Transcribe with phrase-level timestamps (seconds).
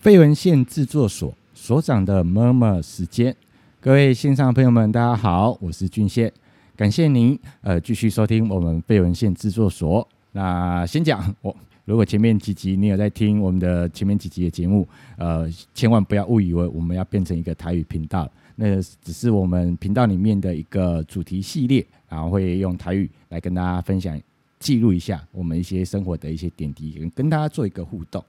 [0.00, 3.36] 废文献制作所所长的 murmur 时间，
[3.82, 6.32] 各位线上朋友们，大家好，我是俊宪，
[6.74, 10.08] 感谢您呃继续收听我们废文献制作所。
[10.32, 18.26] 那先讲我，如果前面几集你有在听我们的前面几集的节目，呃，千万不要误以为我们要变成一个台语频道，
[18.56, 24.18] 那只是我们频道里面的一个主题系列，然后会用台语来跟大家分享、
[24.58, 28.24] 记录一下我们一些生活的一些点滴，跟跟大家做一个互动。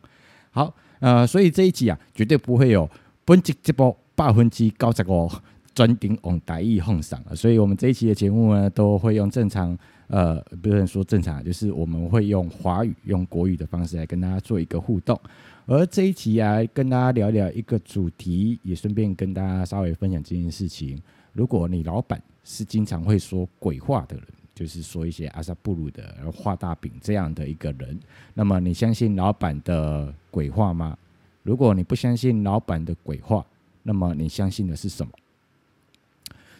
[0.49, 0.75] 好。
[1.01, 2.89] 呃，所以这一集啊，绝对不会有
[3.25, 5.29] 本集这部百分之九十五
[5.75, 7.35] 专顶往台语奉上啊。
[7.35, 15.19] 所以我们这一期的节目呢，都会用正常，呃，不能说正常，就是我们会用华语、用国语的方式来跟大家做一个互动。
[15.65, 21.01] 而这一集啊，跟大家聊聊一个主题，也顺便跟大家稍微分享这件事情。
[21.33, 27.97] 如果你老板是经常会说鬼话的人，就是说一些阿萨布鲁的画大饼这样的一个人，
[28.33, 30.97] 那么你相信老板的鬼话吗？
[31.43, 33.45] 如果你不相信老板的鬼话，
[33.83, 35.11] 那么你相信的是什么？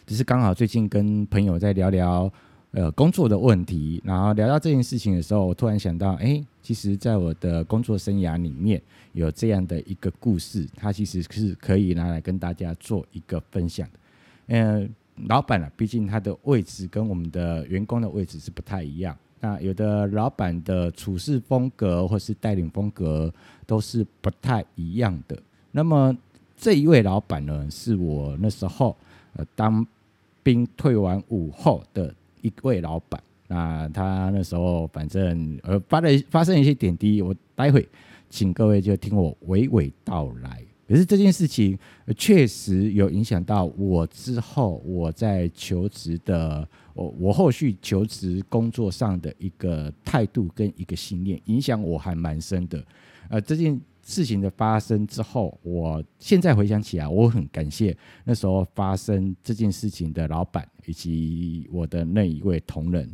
[0.06, 2.32] 只是刚好最近跟朋友在聊聊
[2.70, 8.80] 呃工作的问题，然后聊到这件事情的时候，我突然想到，哎，其实在我的工作生涯里面
[9.12, 13.98] 有这样的一个故事，它其实是可以拿来跟大家做一个分享的，
[14.48, 14.94] 嗯。
[15.28, 19.14] 老板啊，毕竟他的位置跟我们的员工的位置是不太一样。
[19.44, 23.32] 那有的老板的处事风格或是带领风格
[23.66, 25.36] 都是不太一样的。
[25.72, 26.16] 那么
[26.56, 28.96] 这一位老板呢，是我那时候
[29.34, 29.84] 呃当
[30.44, 33.20] 兵退完伍后的一位老板。
[33.48, 37.86] 那他那时候反正呃发了发生一些点滴，我待会
[38.30, 40.62] 请各位就听我娓娓道来。
[40.92, 41.78] 可是这件事情
[42.18, 52.84] 确实有影响到我之后我在求职的我我后续求职工作上的一个态度跟一个信念，影响我还蛮深的。
[53.30, 63.10] 呃，这件事情的发生之后，我现在回想起来，我很感谢那时候发生这件事情的老板以及我的那一位同仁。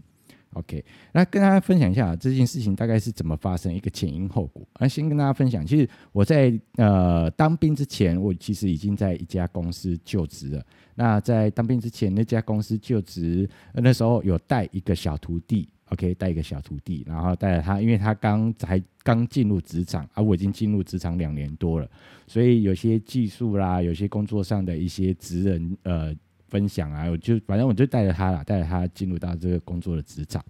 [0.55, 0.83] OK，
[1.13, 4.67] 那跟大家分享一下这件事情大概是怎么发生，一个前因后果。
[4.81, 10.65] 那先跟大家分享，其实我在呃当兵之前，我其实已经在一家公司就职了。
[10.95, 21.89] 那在当兵之前，那家公司就职，那时候有带一个小徒弟，OK，带一个小徒弟，然后带着他，因为他刚才刚进入职场，而、啊、我已经进入职场两年多了，
[22.27, 26.17] 所以有些技术啦，有些工作上的一些职人呃。
[26.49, 30.45] 分享啊，我就反正我就带着他了，带着他进入到这个工作的职场。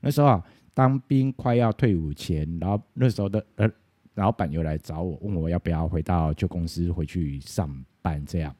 [0.00, 3.68] 那时候啊，当兵快要退伍前，然后那时候的呃
[4.14, 8.54] 老板又来找我，问我要不要回到旧公司回去上班这样。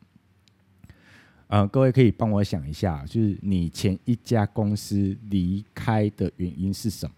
[1.46, 7.14] 呃，各位可以帮我想一下，就是你前一家公司离开的原因是什么？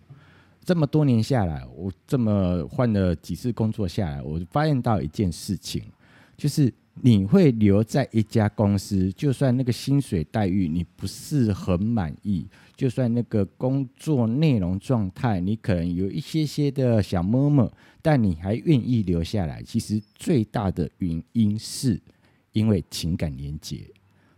[0.63, 5.83] 这么多年下来，我这么换了几次工作下来，我发现到一件事情，
[6.37, 6.73] 就是。
[7.03, 17.71] 你会留在一家公司，就算那个薪水待遇你不是很满意，就算那个工作内容状态你可能有一些些的小摸摸，
[18.03, 19.63] 但你还愿意留下来。
[19.63, 22.01] 其实最大的原因是
[22.53, 23.79] 因为情感连接。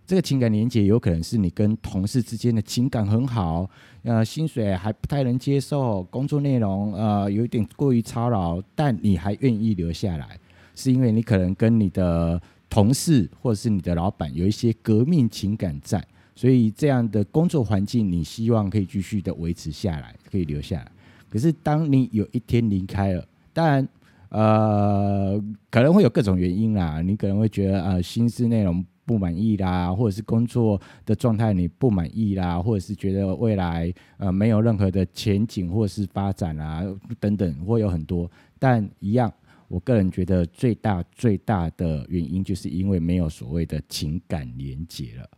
[0.06, 3.70] 这个情感连接有可能是你跟同事之间的情感很好，
[4.02, 10.36] 呃，薪水还不太能接受，工作内容呃有点过于操劳，但你还愿意留下来。
[10.80, 16.02] 是因为你可能跟你的同事或者是你的老板有一些革命情感在，
[16.34, 20.90] 所以这样的工作环境你希望可以继续的维持下来，可以留下来。
[21.28, 23.86] 可是当你有一天离开了，当然
[24.30, 25.38] 呃
[25.70, 36.82] 可能会有各种原因啦，你可能会觉得呃薪资内容不满意啦，或者是工作的状态你不满意啦，或者是觉得未来呃没有任何的前景或者是发展啊
[37.18, 39.30] 等等，会有很多，但一样。
[39.70, 45.30] 我个人觉得最大最大的原因，就是因为没有所谓的情感连接了，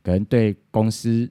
[0.00, 1.28] 可能对公司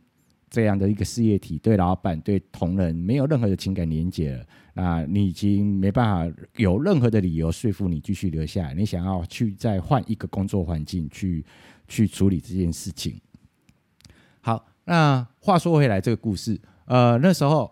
[0.50, 11.46] 这样的一个事业体，对老板、对同仁没有任何的情感连接了，那你已经没办法有任何的理由说服你继续留下来，你想要去再换一个工作环境去
[11.88, 13.18] 去处理这件事情。
[14.42, 17.72] 好，那话说回来，这个故事，呃，那时候。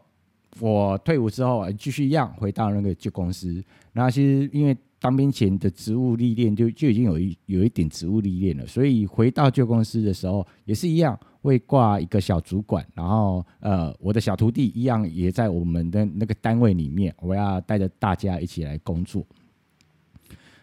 [0.60, 3.64] 我退伍之后，继续一样回到那个旧公司。
[3.94, 12.86] 那其实因为当兵前的职务历练，就就已经有一有一点职务历练了，所以回到旧公司的时候，也是一样会挂一个小主管。
[12.96, 19.26] 然后呃，我的小徒弟一样也在我们的那个单位里面，我要带着大家一起来工作。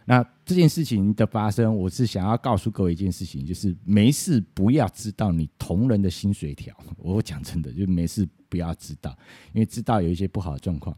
[0.07, 6.77] 那这件事情的发生，我是想要告诉各位一件事情，就是没事不要知道你同仁的薪水条。
[6.99, 9.17] 我讲真的，就没事不要知道，
[9.55, 10.95] 因为知道有一些不好的状况。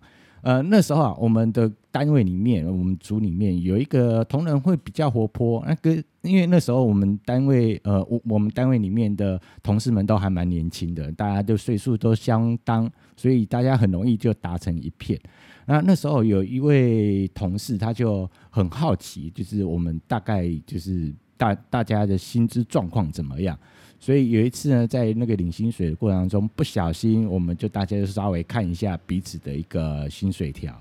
[0.46, 5.60] 呃，那时候啊，我们的单位里面，我们组里面有一个同仁会比较活泼。
[5.66, 5.90] 那个，
[6.22, 15.20] 因为那时候我们单位，呃，我我们单位里面的同事们都还蛮年轻的，大家的岁数都相当，所以大家很容易就达成一片。
[15.66, 23.58] 那那时候有一位同事，他就很好奇，就是我们大概就是大大家的薪资状况怎么样。
[23.98, 30.80] 所以有一次呢，在那个领薪水的过程当中，不小心我们就大家就稍微看一下彼此的一个薪水条，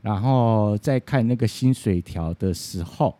[0.00, 3.14] 然后在看那个薪水条的时候，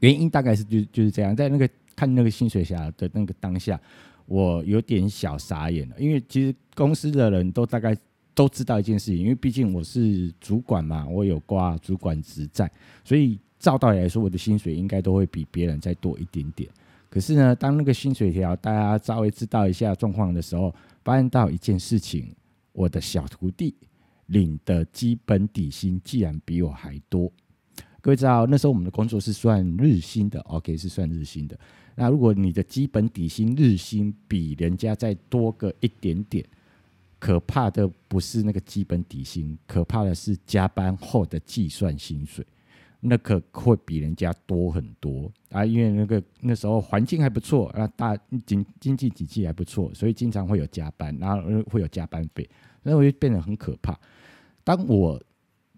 [0.00, 3.80] 原因大概是就就是这样，在那个看那个薪水条的那个当下，
[4.26, 7.96] 我有点小傻眼了，因为其实公司的人都大概
[8.34, 12.70] 都知道一件事情，因为毕竟我是主管嘛，我有挂主管职在，
[13.02, 16.68] 所以照道理来说，我的薪水应该都会比别人再多一点点。
[17.08, 20.74] 可是呢，当那个薪水条大家稍微知道一下状况的时候，
[21.04, 22.34] 发现到一件事情：
[22.72, 23.74] 我的小徒弟
[24.26, 27.32] 领的基本底薪竟然比我还多。
[28.00, 31.58] 各位知道，那时候我们的工作是算日薪的，OK，是算日薪的。
[31.94, 36.44] 那如果你的基本底薪日薪比人家再多个一点点，
[37.18, 42.46] 可怕的不是那个基本底薪，可怕的是加班后的计算薪水。
[43.08, 52.48] 那可会比人家多很多啊，因为那个那时候环境还不错啊，大经经济体系还不错，所以经常会有加班，然后会有加班费，
[52.82, 53.98] 那我就变得很可怕。
[54.64, 55.22] 当我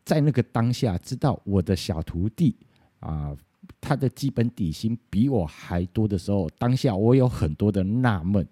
[0.04, 2.56] 在那个当下知道我的小徒弟
[3.00, 3.36] 啊，
[3.80, 8.46] 他的基本底薪比我还多的时候，当下我有很多的纳闷，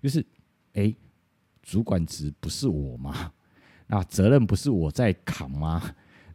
[0.00, 0.24] 就是
[0.72, 0.94] 哎，
[1.62, 3.32] 主管职不是我吗？
[3.88, 5.82] 那责任不是我在扛吗？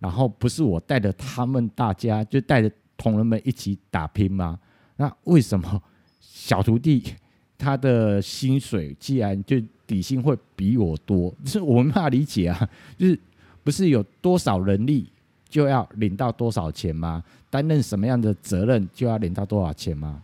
[0.01, 4.59] 然后不是我带着他们大家，就带着同仁们一起打拼吗？
[4.97, 5.81] 那为什么
[6.19, 7.13] 小徒弟
[7.55, 11.31] 他的薪水既然就底薪会比我多？
[11.45, 12.69] 是我们怕理解啊！
[12.97, 13.19] 就是
[13.63, 15.07] 不是有多少人力
[15.47, 17.23] 就要领到多少钱吗？
[17.51, 20.23] 担任什么样的责任就要领到多少钱吗？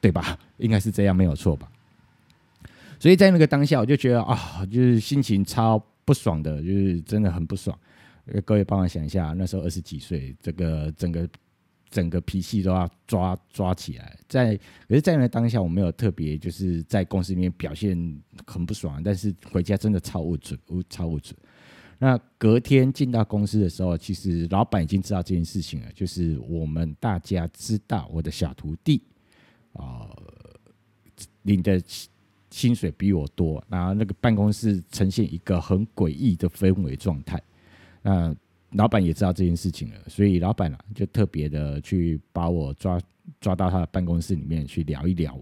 [0.00, 0.38] 对吧？
[0.58, 1.66] 应该是这样，没有错吧？
[3.00, 7.76] 所以在那个当下，我就觉得啊，就是心情超不爽的，就是真的很不爽。
[8.44, 11.28] 各位帮我想一下，那时候二十几岁，这个整个
[11.90, 14.18] 整个脾气都要抓抓起来。
[14.28, 14.56] 在
[14.88, 20.58] 可是，在那当下，我没有特别就是在公司里面表现很不爽，但是回家真的超不准，
[20.90, 21.36] 超不准。
[21.98, 29.02] 那隔天进到公司的时候，其实老板已经知道这件事情了，就是我们大家知道我的小徒弟
[29.72, 30.60] 啊、呃、
[31.42, 31.82] 领的
[32.50, 37.42] 薪水比我多，然后那个办公室呈现一个很诡异的氛围状态。
[38.08, 38.34] 那
[38.72, 42.98] 老板也知道这件事情了，所以老板啊就特别的去把我抓
[43.38, 45.38] 抓到他的办公室里面去聊一聊。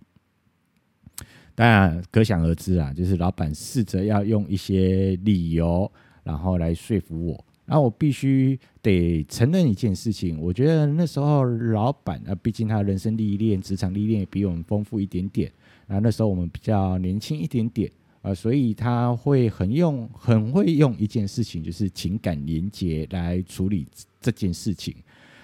[1.54, 5.90] 当然，可想而知啊，就是老板试着要用一些理由，
[6.24, 7.44] 然后来说服我。
[7.64, 15.50] 然后我必须得承认一件事情，我觉得那时候老板啊，毕竟他人生历练、职场历练也比我们丰富一点点。
[15.86, 17.90] 那那时候我们比较年轻一点点。
[18.26, 23.86] 呃，所以他会很用，很会用一件事情，就是情感连接来处理
[24.20, 24.96] 这件事情。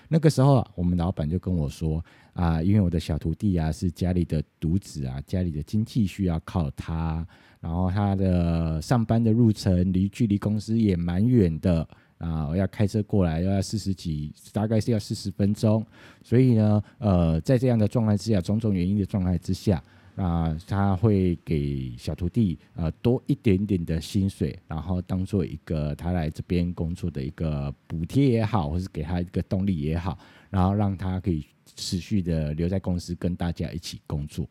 [0.08, 7.24] 那个时候啊，我们老板就跟我说啊，因为我的小徒弟啊是家里的独子啊，家里的经济需要靠他，
[7.60, 15.86] 然后他的上班的路程离距离公司也蛮远的啊，我要开车过来要四十几，大概是要四十分钟。
[16.24, 19.80] 所以呢，呃，在这样的状态之下，种种原因的状态之下。
[20.16, 30.18] 啊，他会给小徒弟呃多一点点的薪水，然后当做一个他来这边工作的一个补贴也好，或是给他一个动力也好，
[30.50, 34.46] 然后让他可以持续的留在公司跟大家一起工作。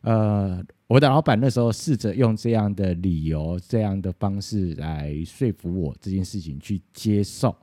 [0.00, 7.54] 呃，我的老板那时候试着用这样的理由、这样的方式来说服我这件事情去接受，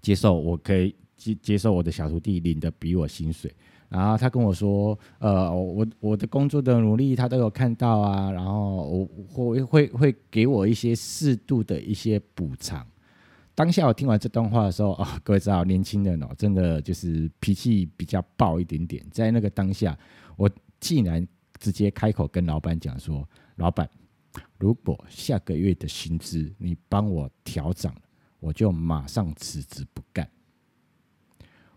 [0.00, 3.54] 接受我可以接接受我的小徒弟领的比我薪水。
[3.88, 12.84] 然后他跟我说：“呃，我我的工作的努力他都有看到啊，然后我会会会给我一些适度的一些补偿。”
[13.54, 19.02] 当下我听完这段话的时候啊、 哦，各位知道，年轻人哦，真的就是脾气比较暴一点点。
[19.10, 19.96] 在那个当下，
[20.36, 20.50] 我
[20.80, 21.26] 竟然
[21.60, 23.88] 直接开口跟老板讲说：“老板，
[24.58, 27.94] 如果下个月的薪资你帮我调涨，
[28.40, 30.28] 我就马上辞职不干。”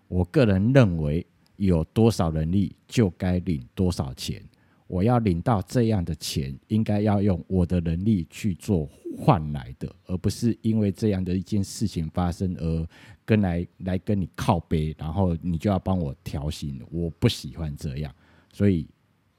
[0.09, 1.23] 我个人认为。
[1.67, 4.41] 有多少能力就该领多少钱。
[4.87, 12.87] 我要领到这样的钱，应该要用我的能力去做换来的，而不是因为这样的一件事情发生而
[13.23, 16.81] 跟来来跟你靠背，然后你就要帮我调薪。
[16.89, 18.11] 我不喜欢这样，
[18.51, 18.87] 所以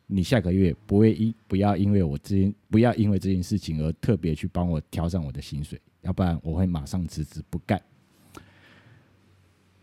[0.06, 7.82] 你下个月不会因不要因为我这件不要因为这件事情而特别去帮我调整我的薪水，要不然我会马上辞职不干。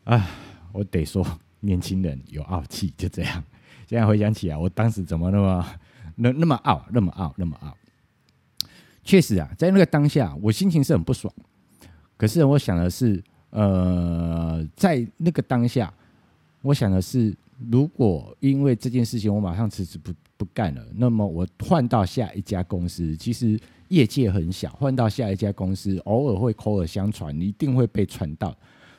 [0.06, 0.30] 啊，
[0.72, 1.26] 我得说，
[1.60, 3.44] 年轻人有傲气，就这样。
[3.88, 5.66] 现在回想起来，我当时怎么那么
[6.16, 7.76] 那那么傲，那么傲，那么傲？
[9.04, 11.34] 确实啊，在那个当下，我心情是很不爽。
[12.18, 15.94] 可是我想的是，呃，在那个当下，
[16.62, 17.34] 我想的是，
[17.72, 28.54] 如果因为这件事情我马上辞职不不干了，那么我换到下一家公司，其实业界很小，换到下一家公司，偶尔会口耳相传，一定会被传到。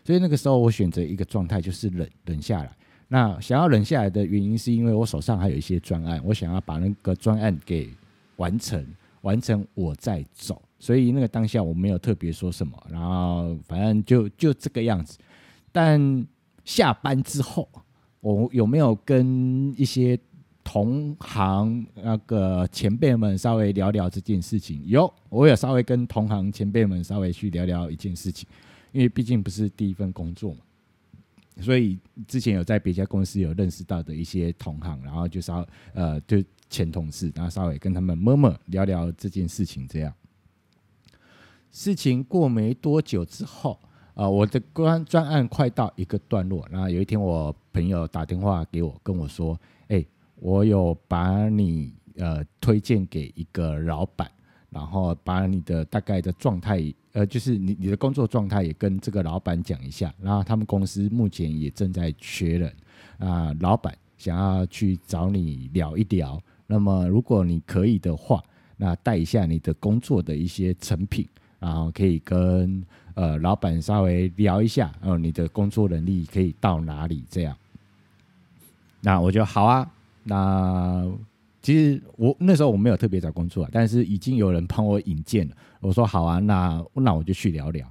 [0.08, 2.72] 所以那个时候，我选择一个状态，就是忍忍下来。
[3.08, 7.90] 那想要忍下来的原因，是因为我手上还有一些专案，我想要把那个专案给
[8.36, 8.82] 完成，
[9.20, 10.62] 完成我再走。
[10.78, 15.18] 所以那个当下我没有特别说什么，然后反正就就这个样子。
[15.70, 16.26] 但
[16.64, 17.68] 下班之后，
[18.20, 20.18] 我有没有跟一些
[20.64, 24.82] 同行那个前辈们稍微聊聊这件事情？
[24.86, 28.48] 有，我有稍微跟同行前辈们稍微去聊聊一件事情。
[28.92, 30.60] 因为毕竟不是第一份工作嘛，
[31.60, 39.86] 所以之前有在别家公司有认识到的一些同行，然后就稍呃就前同事，然后稍微跟他们摸摸聊聊这件事情。
[39.86, 40.12] 这样
[41.70, 43.78] 事情过没多久之后，
[44.14, 50.04] 呃，我的专专案快到一个段落，然后有一天我朋友打电话给我，跟我说：“哎，
[50.36, 54.30] 我有把你呃推荐给一个老板，
[54.70, 62.72] 然后把你的大概的状态。”呃，就是你你的工作状态也跟这个老板讲一下，然后他们公司目前也正在缺人
[63.18, 66.40] 啊，老板想要去找你聊一聊。
[66.66, 68.42] 那么如果你可以的话，
[68.76, 71.26] 那带一下你的工作的一些成品，
[71.58, 72.84] 然后可以跟
[73.14, 77.56] 呃老板稍微聊一下，呃，你的工作能力可以到哪里这样。
[79.00, 79.90] 那我就好啊，
[80.24, 81.10] 那。
[81.68, 85.54] 其实我那时候我没有特别找工作啊，但是已经有人帮我引荐了。
[85.80, 87.86] 我说好啊，那那我就去聊聊。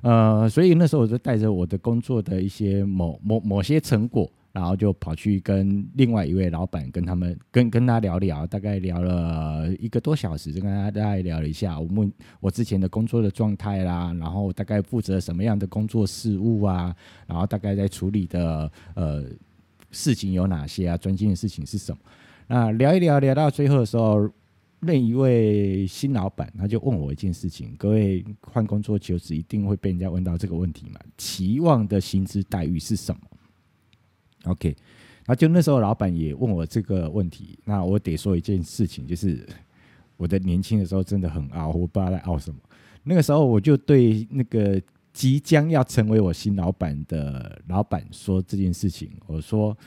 [0.00, 16.92] 呃，所以那时候我就带着我的工作的一些某某某些成果，然后就跑去跟另外一位老板跟他们跟跟他聊聊，大概聊了一个多小时，就跟他大概聊了一下我们我之前的工作的状态啦，然后大概负责什么样的工作事务啊，
[17.28, 19.24] 然后大概在处理的呃
[19.92, 21.98] 事情有哪些啊，专精的事情是什么。
[22.50, 24.28] 那聊一聊，聊到最后的时候，
[24.80, 30.98] 那一位新老板他就问我一件事情：各位换工作求职一定会被人家问到这个问题嘛？
[31.16, 33.20] 期望的薪资待遇是什么
[34.46, 34.74] ？OK，
[35.26, 37.56] 那就那时候老板也问我这个问题。
[37.64, 39.46] 那我得说一件事情，就是
[40.16, 42.58] 我的年轻的时候真的很傲，我不知道在傲什么。
[43.04, 49.78] 那个时候我就对那个即将要成为我新老板的老板说这件事情，我说：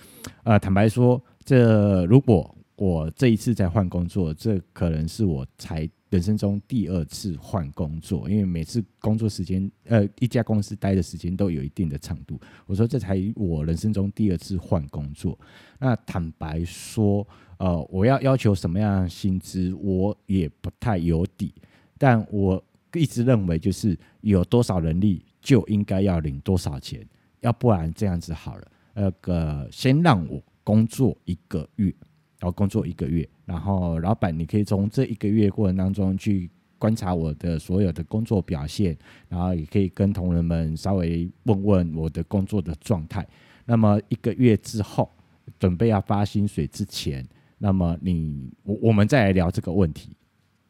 [0.43, 1.21] 呃，坦白说。
[1.45, 12.39] 这如果我这一次再换工作，这可能是我才人生中第二次换工作，因为每次工作时间，呃，一家公司待的时间都有一定的长度。
[12.65, 15.37] 我说这才我人生中第二次换工作。
[15.79, 17.25] 那坦白说，
[17.57, 21.53] 呃，我要要求什么样的薪资，我也不太有底。
[21.97, 22.61] 但我
[22.93, 27.05] 一直认为，就是有多少能力就应该要领多少钱，
[27.41, 30.41] 要不然这样子好了，那个先让我。
[30.63, 31.93] 工作一个月，
[32.39, 38.97] 然后工作一个月，然后老板，你可以从这一个月过程当中去观察我的所有的工作表现，
[39.29, 43.25] 然后也可以跟同仁们稍微问问我的工作的状态。
[43.65, 45.09] 那么一个月之后，
[45.57, 47.25] 准备要发薪水之前，
[47.57, 50.09] 那么你我我们再来聊这个问题。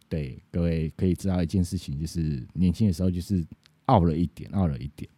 [0.08, 3.44] 对，各位可以知道一件事情，就是年轻的时候就是
[3.86, 5.10] 傲了一点，傲了一点。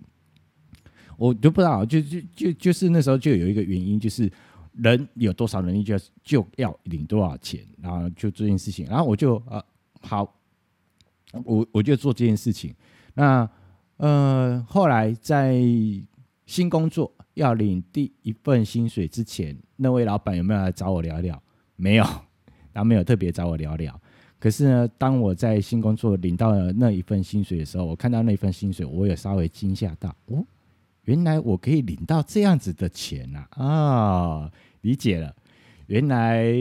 [1.17, 4.31] 我就不知道，就就就就是那时候就有一个原因，就是。
[4.77, 9.63] 人有多少能力，就要就要领多少钱，然后就这件事情，然后我就呃
[10.01, 10.35] 好，
[11.43, 12.73] 我我就做这件事情。
[13.13, 13.49] 那
[13.97, 15.61] 呃后来在
[16.45, 21.41] 新工作要领第一份薪水之前，那位老板有没有来找我聊聊？
[21.75, 22.05] 没有，
[22.73, 23.99] 他没有特别找我聊聊。
[24.37, 30.45] 可是呢，当我在新工作领到了那一份薪水的时候，我看到那份薪水，我也稍微惊吓到，哦。
[31.05, 33.45] 原来我可以领到这样子的钱呐！
[33.51, 35.35] 啊，理解了。
[35.87, 36.53] 原来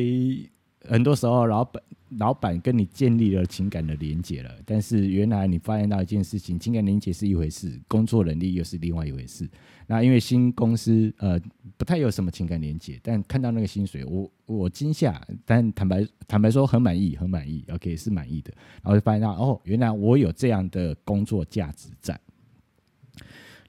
[0.82, 1.82] 很多时候，老板
[2.18, 9.48] 老板跟你建立了情感的连接了，但是原来你发现到一件事情，情感连接是一回事，工作能力又是另外一回事。
[9.86, 11.40] 那因为新公司呃
[11.76, 18.52] 不太有什么情感连接，但看到那个薪水，我我惊吓，但坦白坦白说很满意，很满意，OK 是满意的。
[18.82, 22.18] 然后就发现到哦，原来我有这样的工作价值在。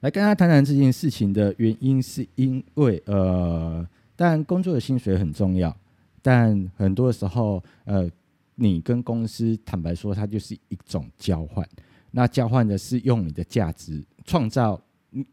[0.06, 3.84] 来跟他谈谈这件事情的原因，是因为呃，
[4.14, 5.76] 但工作的薪水很重要，
[6.22, 8.08] 但很多时候呃，
[8.54, 11.68] 你跟公司坦白说，它就是一种交换。
[12.12, 14.80] 那交换的是用你的价值创造，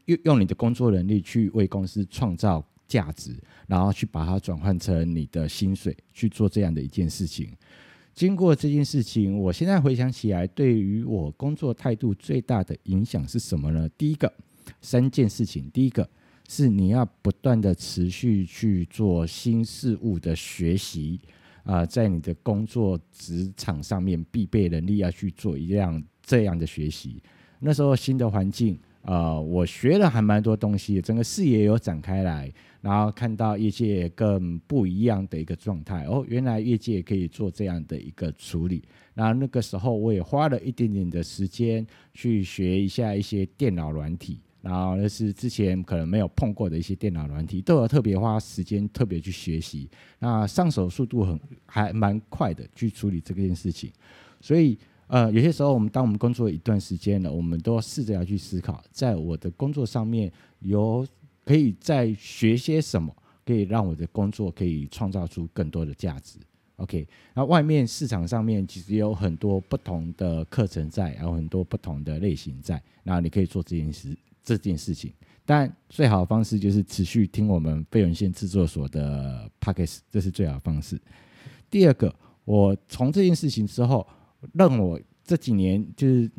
[0.05, 3.31] 用用你的工作能力去为公司创造价值，
[3.67, 7.47] 然后去把它转换成你的薪水去做这样的一件事情。
[8.15, 13.87] 经过这件事情，我现在回想起来，对于我工作态度最大的影响是什么呢？
[13.95, 14.33] 第一个，
[14.81, 15.69] 三件事情。
[15.71, 16.07] 第一个
[16.47, 21.19] 是你要不断的持续去做新事物的学习
[21.63, 27.21] 啊、在你的工作职场上面必备能力要去做一样这样的学习。
[27.59, 28.79] 那时候新的环境。
[29.05, 36.05] 呃，我学了还蛮多东西，整个视野有展开来，然后看到业界更不一样的一个状态。
[36.05, 38.81] 哦，原来业界可以做这样的一个处理。
[39.13, 49.87] 那那个时候我也花了一点点的时间去学一下一些电脑软体，然后那是之前可能没有碰过的一些电脑软体，都有特别花时间特别去学习。
[50.17, 53.91] 那上手速度很还蛮快的，去处理这件事情，
[54.41, 54.75] 所以。
[55.07, 61.05] 呃，有些时候我们当我们工作一段时间了，我们都试着要去思考，在我的工作上面有
[61.45, 63.15] 可以再学些什么，
[63.45, 66.39] 可以让我的工作可以创造出更多的价值。
[66.77, 75.13] OK，那外面市场上面其实有很多不同的课程在，有很多不同的类型在，然后你可以做这件事这件事情。
[75.45, 80.99] 但最好的方式就是持续听我们非文献制作所的 Podcast，这是最好的方式。
[81.69, 82.13] 第二个，
[82.45, 84.07] 我从这件事情之后。
[84.51, 86.29] 让我这几年就是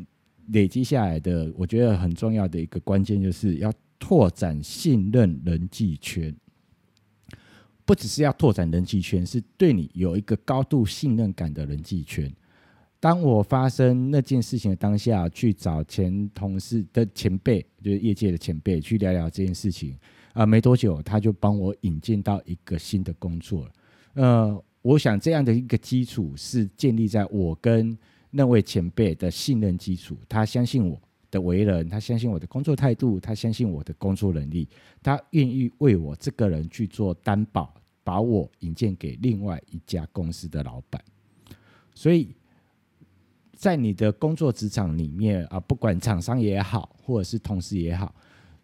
[0.48, 6.36] 累积下来的，我觉得很重要的一个关键，就是要拓展信任人际圈。
[7.86, 12.30] 不只是要拓展人际圈，是对你有一个高度信任感的人际圈。
[13.04, 19.94] 当我发生那件事情的当下，去找前同事的前辈，就是业界的前辈，去聊聊这件事情
[20.32, 23.72] 啊，没多久他就帮我引荐到一个新的工作了，
[24.14, 24.64] 呃。
[24.80, 27.96] 我想这样的一个基础是建立在我跟
[28.30, 34.68] 那位前辈的信任基础，他相信我的为人，他相信我的工作态度，他相信我的工作能力，
[35.02, 41.02] 他愿意为我这个人去做担保，把我引荐给另外一家公司的老板。
[41.94, 42.34] 所以
[43.56, 48.14] 在你的工作职场里面啊，不管厂商也好，或者是同事也好，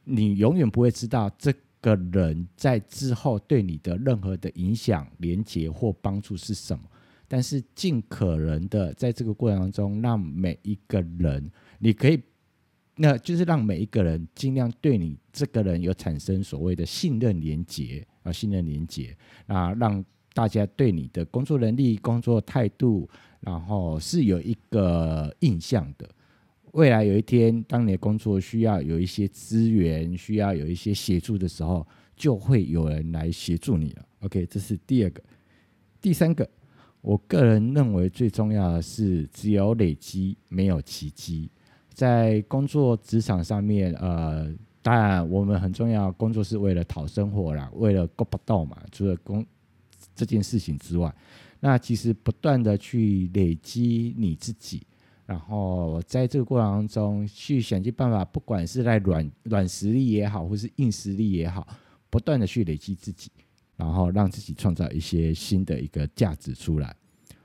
[0.05, 1.53] 你永远不会知道这。
[1.83, 6.85] 个人在之后对你的任何的影响、连接或帮助是什么？
[7.27, 12.23] 但是尽可能的在这个过程当中，让每一个人，你可以，
[12.97, 23.09] 那就是让每一个人尽量对你这个人有产生所谓的信任连接啊，信任连接啊，让大家对你的工作能力、工作态度，
[23.41, 26.09] 然后是有一个印象的。
[26.73, 34.07] 未来有一天，当你的工作需要有一些资源，需要有一些协助的时候，就会有人来协助你了。
[34.21, 35.21] OK，这是第二个。
[36.01, 36.49] 第三个，
[37.01, 41.51] 我个人认为最重要的是，只有累积，没有奇迹。
[41.93, 44.49] 在工作职场上面，呃，
[44.81, 48.81] 当然我们很重要，工作是为了讨生活啦，为了够不到嘛。
[48.93, 49.45] 除了工
[50.15, 51.13] 这件事情之外，
[51.61, 54.83] 那其实不断的去累积你自己。
[55.27, 61.65] 然后在这个过程当中去想尽办法，不管是在软软实力也好，或是硬实力也好，
[62.11, 63.31] 不断的去累积自己，
[63.77, 66.93] 然后让自己创造一些新的一个价值出来。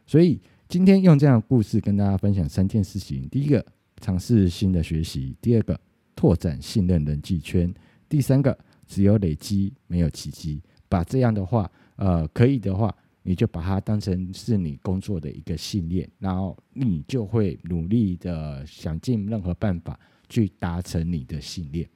[0.08, 3.64] 所以今天用这样的故事跟大家分享三件事情：第一个，
[4.02, 5.80] 尝试新的学习；第二个，
[6.16, 7.72] 拓展信任人际圈；
[8.10, 10.60] 第三个，只有累积，没有奇迹。
[10.90, 12.96] 把这样的话，呃，可以的话。
[13.28, 21.90] 你就把它当成是你工作的一个信念，然后你就会努力的想尽任何办法去达成你的信念。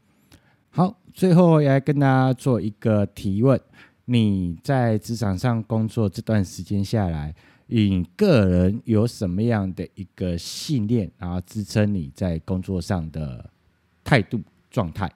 [0.71, 3.61] 好，最后也来跟大家做一个提问：
[4.05, 7.35] 你在职场上工作这段时间下来，
[7.67, 13.47] 你个人有什么样的一个信念，然后支撑你在工作上的
[14.03, 15.07] 态度状态，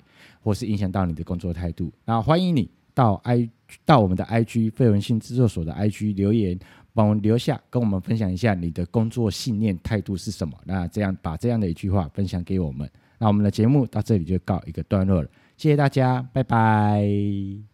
[0.43, 1.91] 或是影响到你的工作态度？
[2.05, 3.49] 然后欢迎你到 I。
[3.85, 6.57] 到我们的 IG 非文性制作所的 IG 留言，
[6.93, 10.57] 帮我们留下，跟我们分享一下你的工作信念态度是什么？
[10.65, 12.89] 那这样把这样的一句话分享给我们。
[13.17, 17.72] 那我们的节目到这里就告一个段落了，谢谢大家，拜拜。